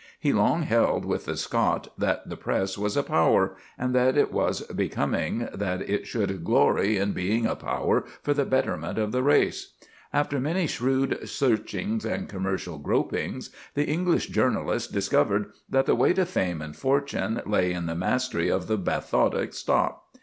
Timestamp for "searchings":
11.29-12.03